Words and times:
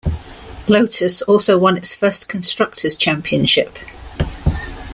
Lotus 0.67 1.21
also 1.21 1.59
won 1.59 1.77
its 1.77 1.93
first 1.93 2.27
constructors' 2.27 2.97
championship. 2.97 3.77